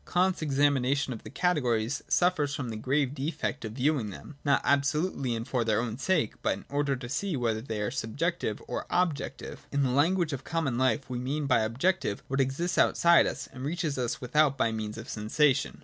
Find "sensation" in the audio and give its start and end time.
15.07-15.79